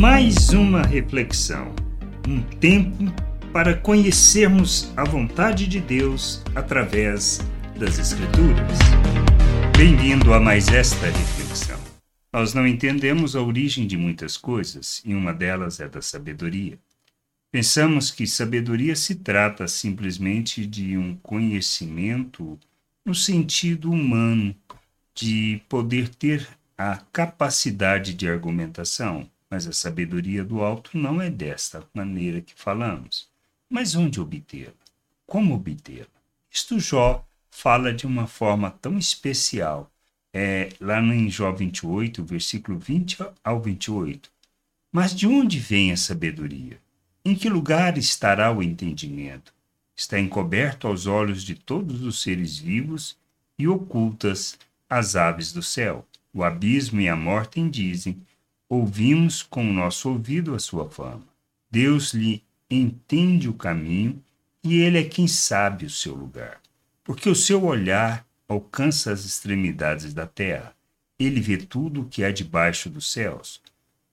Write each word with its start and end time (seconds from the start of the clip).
mais 0.00 0.48
uma 0.48 0.80
reflexão, 0.80 1.74
um 2.26 2.40
tempo 2.40 3.04
para 3.52 3.76
conhecermos 3.76 4.90
a 4.96 5.04
vontade 5.04 5.66
de 5.66 5.78
Deus 5.78 6.42
através 6.54 7.38
das 7.78 7.98
Escrituras. 7.98 8.78
Bem-vindo 9.76 10.32
a 10.32 10.40
mais 10.40 10.68
esta 10.68 11.04
reflexão. 11.04 11.78
Nós 12.32 12.54
não 12.54 12.66
entendemos 12.66 13.36
a 13.36 13.42
origem 13.42 13.86
de 13.86 13.98
muitas 13.98 14.38
coisas 14.38 15.02
e 15.04 15.14
uma 15.14 15.34
delas 15.34 15.80
é 15.80 15.86
da 15.86 16.00
sabedoria. 16.00 16.78
Pensamos 17.52 18.10
que 18.10 18.26
sabedoria 18.26 18.96
se 18.96 19.16
trata 19.16 19.68
simplesmente 19.68 20.64
de 20.64 20.96
um 20.96 21.14
conhecimento 21.16 22.58
no 23.04 23.14
sentido 23.14 23.92
humano, 23.92 24.56
de 25.14 25.60
poder 25.68 26.08
ter 26.08 26.48
a 26.78 27.02
capacidade 27.12 28.14
de 28.14 28.26
argumentação, 28.26 29.28
mas 29.50 29.66
a 29.66 29.72
sabedoria 29.72 30.44
do 30.44 30.62
alto 30.62 30.96
não 30.96 31.20
é 31.20 31.28
desta 31.28 31.84
maneira 31.92 32.40
que 32.40 32.54
falamos. 32.54 33.28
Mas 33.68 33.96
onde 33.96 34.20
obtê-la? 34.20 34.72
Como 35.26 35.54
obtê-la? 35.54 36.06
Isto 36.50 36.78
Jó 36.78 37.26
fala 37.50 37.92
de 37.92 38.06
uma 38.06 38.28
forma 38.28 38.70
tão 38.70 38.96
especial, 38.96 39.90
é, 40.32 40.68
lá 40.80 41.00
em 41.00 41.28
Jó 41.28 41.50
28, 41.50 42.24
versículo 42.24 42.78
20 42.78 43.18
ao 43.42 43.60
28. 43.60 44.30
Mas 44.92 45.14
de 45.14 45.26
onde 45.26 45.58
vem 45.58 45.92
a 45.92 45.96
sabedoria? 45.96 46.80
Em 47.24 47.34
que 47.34 47.48
lugar 47.48 47.98
estará 47.98 48.52
o 48.52 48.62
entendimento? 48.62 49.52
Está 49.96 50.18
encoberto 50.18 50.86
aos 50.86 51.06
olhos 51.06 51.42
de 51.42 51.54
todos 51.54 52.02
os 52.02 52.22
seres 52.22 52.56
vivos 52.56 53.16
e 53.58 53.68
ocultas 53.68 54.58
às 54.88 55.14
aves 55.16 55.52
do 55.52 55.62
céu. 55.62 56.06
O 56.32 56.42
abismo 56.42 57.00
e 57.00 57.08
a 57.08 57.16
morte 57.16 57.60
dizem: 57.68 58.22
Ouvimos 58.72 59.42
com 59.42 59.68
o 59.68 59.72
nosso 59.72 60.08
ouvido 60.08 60.54
a 60.54 60.60
sua 60.60 60.88
fama. 60.88 61.26
Deus 61.68 62.14
lhe 62.14 62.40
entende 62.70 63.48
o 63.48 63.52
caminho 63.52 64.22
e 64.62 64.76
ele 64.76 64.96
é 64.96 65.02
quem 65.02 65.26
sabe 65.26 65.86
o 65.86 65.90
seu 65.90 66.14
lugar. 66.14 66.60
Porque 67.02 67.28
o 67.28 67.34
seu 67.34 67.64
olhar 67.64 68.24
alcança 68.48 69.10
as 69.10 69.24
extremidades 69.24 70.14
da 70.14 70.24
terra. 70.24 70.72
Ele 71.18 71.40
vê 71.40 71.56
tudo 71.56 72.02
o 72.02 72.04
que 72.04 72.22
há 72.22 72.30
debaixo 72.30 72.88
dos 72.88 73.10
céus. 73.10 73.60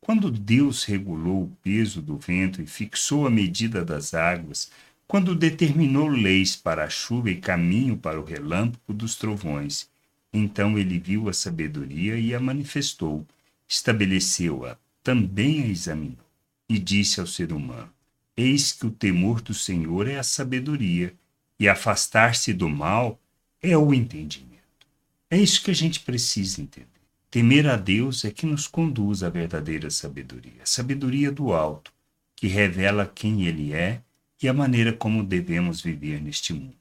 Quando 0.01 0.31
Deus 0.31 0.83
regulou 0.85 1.43
o 1.43 1.57
peso 1.61 2.01
do 2.01 2.17
vento 2.17 2.59
e 2.59 2.65
fixou 2.65 3.27
a 3.27 3.29
medida 3.29 3.85
das 3.85 4.15
águas, 4.15 4.71
quando 5.07 5.35
determinou 5.35 6.07
leis 6.07 6.55
para 6.55 6.85
a 6.85 6.89
chuva 6.89 7.29
e 7.29 7.35
caminho 7.35 7.95
para 7.95 8.19
o 8.19 8.25
relâmpago 8.25 8.91
dos 8.91 9.15
trovões, 9.15 9.87
então 10.33 10.79
ele 10.79 10.97
viu 10.97 11.29
a 11.29 11.33
sabedoria 11.33 12.17
e 12.17 12.33
a 12.33 12.39
manifestou 12.39 13.23
estabeleceu-a, 13.67 14.77
também 15.03 15.63
a 15.63 15.67
examinou, 15.67 16.25
e 16.69 16.79
disse 16.79 17.19
ao 17.19 17.27
ser 17.27 17.51
humano: 17.51 17.89
Eis 18.35 18.71
que 18.71 18.85
o 18.85 18.91
temor 18.91 19.41
do 19.41 19.53
Senhor 19.53 20.07
é 20.07 20.17
a 20.17 20.23
sabedoria, 20.23 21.13
e 21.59 21.67
afastar-se 21.67 22.53
do 22.53 22.69
mal 22.69 23.19
é 23.61 23.77
o 23.77 23.93
entendimento. 23.93 24.47
É 25.29 25.37
isso 25.37 25.63
que 25.63 25.71
a 25.71 25.75
gente 25.75 25.99
precisa 26.01 26.61
entender. 26.61 26.87
Temer 27.29 27.67
a 27.67 27.75
Deus 27.75 28.23
é 28.23 28.31
que 28.31 28.45
nos 28.45 28.67
conduz 28.67 29.23
à 29.23 29.29
verdadeira 29.29 29.89
sabedoria, 29.89 30.63
a 30.63 30.65
sabedoria 30.65 31.31
do 31.31 31.51
alto, 31.51 31.91
que 32.35 32.47
revela 32.47 33.11
quem 33.13 33.45
Ele 33.45 33.73
é 33.73 34.01
e 34.41 34.47
a 34.47 34.53
maneira 34.53 34.93
como 34.93 35.23
devemos 35.23 35.81
viver 35.81 36.21
neste 36.21 36.53
mundo. 36.53 36.73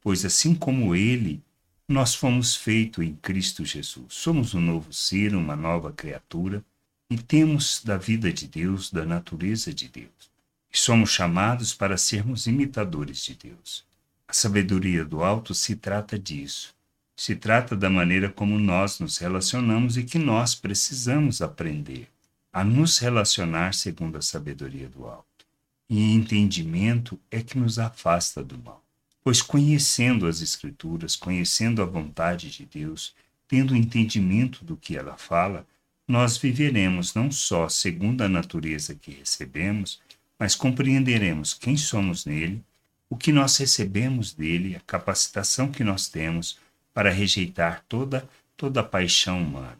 Pois 0.00 0.24
assim 0.24 0.54
como 0.54 0.96
Ele 0.96 1.42
nós 1.88 2.14
fomos 2.14 2.56
feitos 2.56 3.04
em 3.04 3.14
Cristo 3.16 3.64
Jesus. 3.64 4.06
Somos 4.08 4.54
um 4.54 4.60
novo 4.60 4.92
ser, 4.92 5.34
uma 5.34 5.54
nova 5.54 5.92
criatura 5.92 6.64
e 7.10 7.18
temos 7.18 7.82
da 7.84 7.98
vida 7.98 8.32
de 8.32 8.48
Deus, 8.48 8.90
da 8.90 9.04
natureza 9.04 9.72
de 9.72 9.88
Deus. 9.88 10.32
E 10.72 10.78
somos 10.78 11.10
chamados 11.10 11.74
para 11.74 11.98
sermos 11.98 12.46
imitadores 12.46 13.22
de 13.22 13.34
Deus. 13.34 13.84
A 14.26 14.32
sabedoria 14.32 15.04
do 15.04 15.22
alto 15.22 15.54
se 15.54 15.76
trata 15.76 16.18
disso. 16.18 16.74
Se 17.16 17.36
trata 17.36 17.76
da 17.76 17.90
maneira 17.90 18.28
como 18.28 18.58
nós 18.58 18.98
nos 18.98 19.18
relacionamos 19.18 19.96
e 19.96 20.02
que 20.02 20.18
nós 20.18 20.54
precisamos 20.54 21.42
aprender 21.42 22.08
a 22.52 22.64
nos 22.64 22.98
relacionar 22.98 23.74
segundo 23.74 24.16
a 24.16 24.22
sabedoria 24.22 24.88
do 24.88 25.06
alto. 25.06 25.46
E 25.88 26.12
entendimento 26.12 27.20
é 27.30 27.42
que 27.42 27.58
nos 27.58 27.78
afasta 27.78 28.42
do 28.42 28.56
mal. 28.58 28.83
Pois 29.24 29.40
conhecendo 29.40 30.26
as 30.26 30.42
Escrituras, 30.42 31.16
conhecendo 31.16 31.82
a 31.82 31.86
vontade 31.86 32.50
de 32.50 32.66
Deus, 32.66 33.14
tendo 33.48 33.74
entendimento 33.74 34.64
do 34.64 34.76
que 34.76 34.96
ela 34.96 35.16
fala, 35.16 35.66
nós 36.06 36.36
viveremos 36.36 37.14
não 37.14 37.32
só 37.32 37.68
segundo 37.68 38.22
a 38.22 38.28
natureza 38.28 38.94
que 38.94 39.10
recebemos, 39.10 39.98
mas 40.38 40.54
compreenderemos 40.54 41.54
quem 41.54 41.76
somos 41.76 42.26
nele, 42.26 42.62
o 43.08 43.16
que 43.16 43.32
nós 43.32 43.56
recebemos 43.56 44.34
dele, 44.34 44.76
a 44.76 44.80
capacitação 44.80 45.72
que 45.72 45.82
nós 45.82 46.08
temos 46.08 46.58
para 46.92 47.10
rejeitar 47.10 47.82
toda 47.88 48.28
toda 48.56 48.80
a 48.80 48.84
paixão 48.84 49.42
humana, 49.42 49.78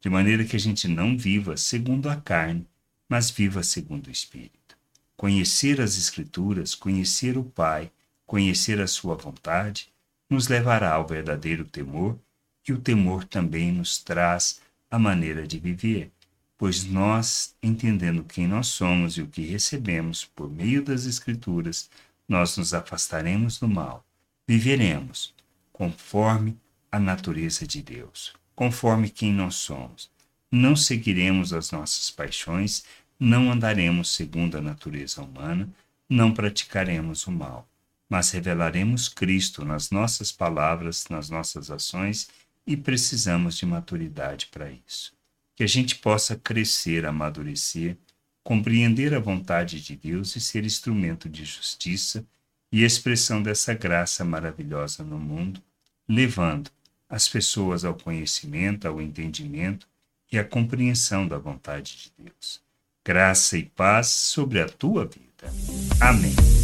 de 0.00 0.08
maneira 0.08 0.44
que 0.44 0.56
a 0.56 0.60
gente 0.60 0.88
não 0.88 1.16
viva 1.16 1.56
segundo 1.56 2.08
a 2.08 2.16
carne, 2.16 2.66
mas 3.08 3.30
viva 3.30 3.62
segundo 3.62 4.06
o 4.06 4.10
espírito. 4.10 4.76
Conhecer 5.16 5.80
as 5.80 5.96
escrituras, 5.98 6.74
conhecer 6.74 7.36
o 7.36 7.44
Pai, 7.44 7.90
Conhecer 8.26 8.80
a 8.80 8.86
Sua 8.86 9.14
vontade 9.14 9.92
nos 10.30 10.48
levará 10.48 10.94
ao 10.94 11.06
verdadeiro 11.06 11.64
temor, 11.64 12.18
e 12.66 12.72
o 12.72 12.80
temor 12.80 13.24
também 13.24 13.70
nos 13.70 13.98
traz 13.98 14.60
a 14.90 14.98
maneira 14.98 15.46
de 15.46 15.58
viver, 15.58 16.10
pois 16.56 16.84
nós, 16.84 17.54
entendendo 17.62 18.24
quem 18.24 18.48
nós 18.48 18.68
somos 18.68 19.18
e 19.18 19.22
o 19.22 19.26
que 19.26 19.42
recebemos 19.42 20.24
por 20.24 20.50
meio 20.50 20.82
das 20.82 21.04
Escrituras, 21.04 21.90
nós 22.26 22.56
nos 22.56 22.72
afastaremos 22.72 23.58
do 23.58 23.68
mal, 23.68 24.02
viveremos 24.48 25.34
conforme 25.72 26.56
a 26.90 26.98
natureza 26.98 27.66
de 27.66 27.82
Deus, 27.82 28.32
conforme 28.54 29.10
quem 29.10 29.32
nós 29.32 29.56
somos. 29.56 30.10
Não 30.50 30.74
seguiremos 30.74 31.52
as 31.52 31.70
nossas 31.70 32.10
paixões, 32.10 32.84
não 33.20 33.52
andaremos 33.52 34.14
segundo 34.14 34.56
a 34.56 34.62
natureza 34.62 35.20
humana, 35.20 35.68
não 36.08 36.32
praticaremos 36.32 37.26
o 37.26 37.32
mal 37.32 37.68
mas 38.08 38.30
revelaremos 38.30 39.08
Cristo 39.08 39.64
nas 39.64 39.90
nossas 39.90 40.30
palavras, 40.30 41.06
nas 41.08 41.30
nossas 41.30 41.70
ações 41.70 42.28
e 42.66 42.76
precisamos 42.76 43.56
de 43.56 43.66
maturidade 43.66 44.46
para 44.46 44.70
isso. 44.70 45.12
Que 45.54 45.64
a 45.64 45.68
gente 45.68 45.96
possa 45.96 46.36
crescer, 46.36 47.06
amadurecer, 47.06 47.96
compreender 48.42 49.14
a 49.14 49.20
vontade 49.20 49.80
de 49.80 49.96
Deus 49.96 50.36
e 50.36 50.40
ser 50.40 50.64
instrumento 50.64 51.28
de 51.28 51.44
justiça 51.44 52.24
e 52.70 52.82
expressão 52.82 53.42
dessa 53.42 53.72
graça 53.72 54.24
maravilhosa 54.24 55.04
no 55.04 55.18
mundo, 55.18 55.62
levando 56.08 56.70
as 57.08 57.28
pessoas 57.28 57.84
ao 57.84 57.94
conhecimento, 57.94 58.88
ao 58.88 59.00
entendimento 59.00 59.86
e 60.30 60.38
à 60.38 60.44
compreensão 60.44 61.28
da 61.28 61.38
vontade 61.38 61.96
de 62.18 62.24
Deus. 62.24 62.60
Graça 63.04 63.56
e 63.56 63.64
paz 63.64 64.08
sobre 64.08 64.60
a 64.60 64.68
tua 64.68 65.04
vida. 65.04 65.52
Amém. 66.00 66.63